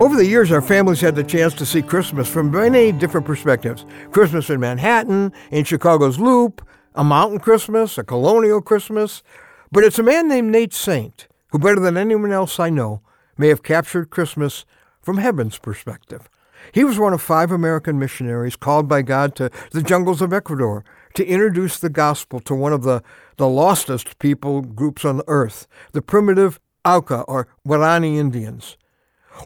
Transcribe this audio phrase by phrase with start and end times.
[0.00, 3.84] Over the years, our families had the chance to see Christmas from many different perspectives.
[4.12, 9.24] Christmas in Manhattan, in Chicago's Loop, a mountain Christmas, a colonial Christmas.
[9.72, 13.02] But it's a man named Nate Saint who, better than anyone else I know,
[13.36, 14.64] may have captured Christmas
[15.02, 16.28] from heaven's perspective.
[16.70, 20.84] He was one of five American missionaries called by God to the jungles of Ecuador
[21.14, 23.02] to introduce the gospel to one of the,
[23.36, 28.76] the lostest people groups on earth, the primitive Auca or Waorani Indians.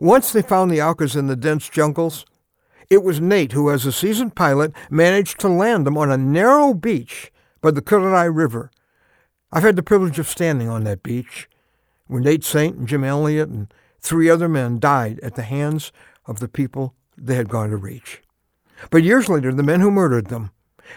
[0.00, 2.24] Once they found the Aucas in the dense jungles,
[2.88, 6.74] it was Nate who, as a seasoned pilot, managed to land them on a narrow
[6.74, 8.70] beach by the Curaray River.
[9.52, 11.48] I've had the privilege of standing on that beach
[12.06, 15.92] where Nate Saint and Jim Elliott and three other men died at the hands
[16.26, 18.22] of the people they had gone to reach.
[18.90, 20.50] But years later, the men who murdered them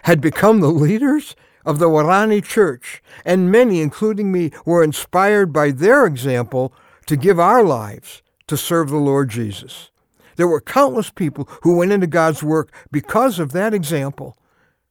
[0.04, 5.72] had become the leaders of the Waorani Church, and many, including me, were inspired by
[5.72, 6.74] their example
[7.06, 9.90] to give our lives to serve the Lord Jesus.
[10.36, 14.38] There were countless people who went into God's work because of that example.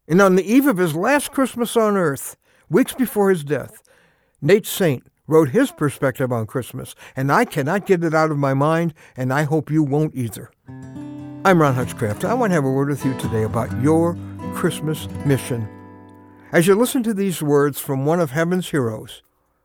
[0.09, 2.37] And on the eve of his last Christmas on earth,
[2.69, 3.83] weeks before his death,
[4.41, 8.53] Nate Saint wrote his perspective on Christmas, and I cannot get it out of my
[8.53, 10.51] mind, and I hope you won't either.
[11.47, 12.25] I'm Ron Hutchcraft.
[12.25, 14.17] I want to have a word with you today about your
[14.55, 15.69] Christmas mission.
[16.53, 19.23] As you listen to these words from one of heaven's heroes,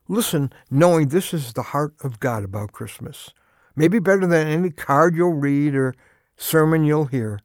[0.07, 3.31] listen knowing this is the heart of God about Christmas
[3.79, 5.95] maybe better than any card you'll read or
[6.35, 7.39] sermon you'll hear.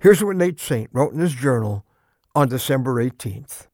[0.00, 1.84] Here's what Nate Saint wrote in his journal
[2.32, 3.66] on December 18th.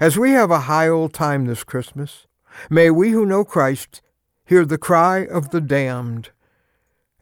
[0.00, 2.26] As we have a high old time this Christmas,
[2.70, 4.00] may we who know Christ
[4.46, 6.30] hear the cry of the damned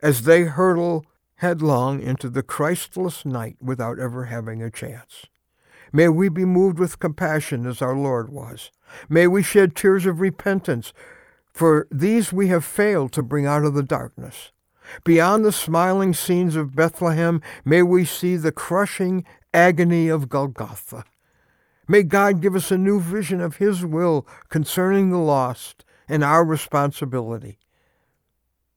[0.01, 1.05] as they hurtle
[1.37, 5.27] headlong into the Christless night without ever having a chance.
[5.93, 8.71] May we be moved with compassion as our Lord was.
[9.09, 10.93] May we shed tears of repentance
[11.57, 14.53] for these we have failed to bring out of the darkness.
[15.05, 21.05] Beyond the smiling scenes of Bethlehem, may we see the crushing agony of Golgotha.
[21.89, 26.45] May God give us a new vision of His will concerning the lost and our
[26.45, 27.59] responsibility.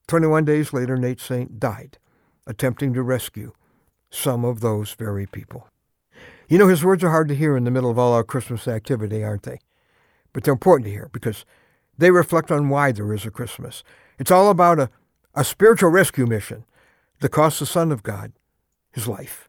[0.07, 1.97] 21 days later, Nate Saint died,
[2.47, 3.51] attempting to rescue
[4.09, 5.67] some of those very people.
[6.47, 8.69] You know, his words are hard to hear in the middle of all our Christmas
[8.69, 9.59] activity, aren't they?
[10.31, 11.44] But they're important to hear because
[11.99, 13.83] they reflect on why there is a Christmas.
[14.17, 14.89] It's all about a,
[15.35, 16.65] a spiritual rescue mission
[17.19, 18.31] that cost the Son of God
[18.91, 19.47] his life.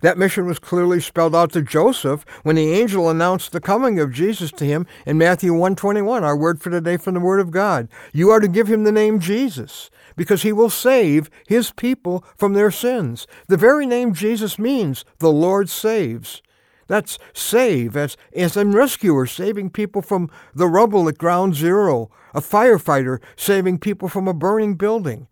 [0.00, 4.12] That mission was clearly spelled out to Joseph when the angel announced the coming of
[4.12, 7.88] Jesus to him in Matthew 121, our word for today from the Word of God.
[8.12, 12.52] You are to give him the name Jesus because he will save his people from
[12.52, 13.26] their sins.
[13.48, 16.42] The very name Jesus means the Lord saves.
[16.88, 22.40] That's save, as, as a rescuer, saving people from the rubble at ground zero, a
[22.40, 25.28] firefighter saving people from a burning building.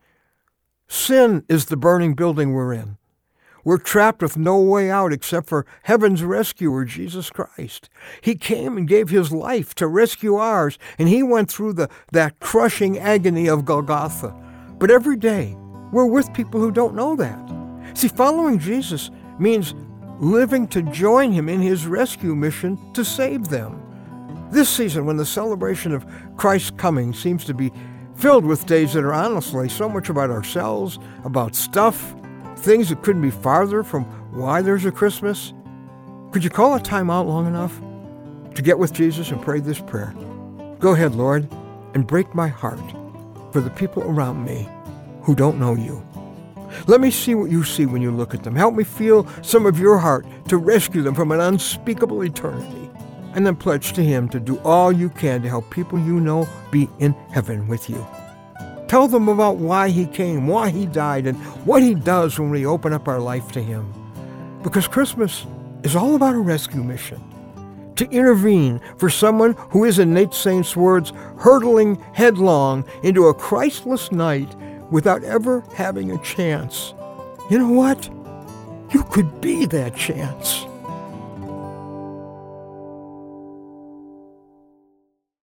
[0.86, 2.98] Sin is the burning building we're in.
[3.64, 7.88] We're trapped with no way out except for heaven's rescuer, Jesus Christ.
[8.20, 12.38] He came and gave his life to rescue ours, and he went through the, that
[12.38, 14.32] crushing agony of Golgotha.
[14.78, 15.56] But every day,
[15.90, 17.40] we're with people who don't know that.
[17.94, 19.74] See, following Jesus means
[20.18, 23.82] living to join him in his rescue mission to save them.
[24.50, 26.06] This season, when the celebration of
[26.36, 27.72] Christ's coming seems to be
[28.14, 32.14] filled with days that are honestly so much about ourselves, about stuff,
[32.56, 35.52] things that couldn't be farther from why there's a Christmas,
[36.32, 37.80] could you call a time out long enough
[38.54, 40.14] to get with Jesus and pray this prayer?
[40.78, 41.48] Go ahead, Lord,
[41.94, 42.80] and break my heart
[43.52, 44.68] for the people around me
[45.22, 46.05] who don't know you.
[46.86, 48.54] Let me see what you see when you look at them.
[48.54, 52.90] Help me feel some of your heart to rescue them from an unspeakable eternity.
[53.34, 56.48] And then pledge to Him to do all you can to help people you know
[56.70, 58.06] be in heaven with you.
[58.88, 61.36] Tell them about why He came, why He died, and
[61.66, 63.92] what He does when we open up our life to Him.
[64.62, 65.46] Because Christmas
[65.82, 67.22] is all about a rescue mission
[67.96, 74.12] to intervene for someone who is, in Nate Saint's words, hurtling headlong into a Christless
[74.12, 74.54] night
[74.90, 76.94] without ever having a chance.
[77.50, 78.08] You know what?
[78.92, 80.65] You could be that chance.